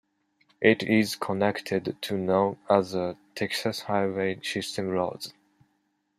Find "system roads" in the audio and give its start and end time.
4.41-5.31